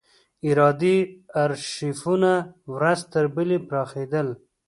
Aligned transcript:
اداري 0.49 0.95
ارشیفونه 1.43 2.31
ورځ 2.75 2.99
تر 3.13 3.25
بلې 3.35 3.57
پراخېدل. 3.67 4.27